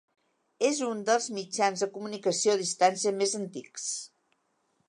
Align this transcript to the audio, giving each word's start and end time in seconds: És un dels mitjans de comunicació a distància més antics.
És 0.69 0.79
un 0.85 1.03
dels 1.09 1.27
mitjans 1.35 1.85
de 1.85 1.89
comunicació 1.97 2.57
a 2.57 2.61
distància 2.65 3.15
més 3.23 3.37
antics. 3.45 3.89